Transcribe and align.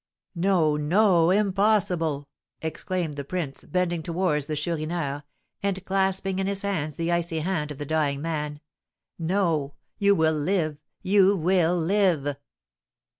"No, 0.33 0.77
no! 0.77 1.29
Impossible!" 1.29 2.27
exclaimed 2.59 3.13
the 3.17 3.23
prince, 3.23 3.63
bending 3.65 4.01
towards 4.01 4.47
the 4.47 4.55
Chourineur, 4.55 5.21
and 5.61 5.85
clasping 5.85 6.39
in 6.39 6.47
his 6.47 6.63
hands 6.63 6.95
the 6.95 7.11
icy 7.11 7.41
hand 7.41 7.69
of 7.71 7.77
the 7.77 7.85
dying 7.85 8.19
man, 8.19 8.61
"no 9.19 9.75
you 9.99 10.15
will 10.15 10.33
live 10.33 10.79
you 11.03 11.35
will 11.37 11.77
live!" 11.77 12.35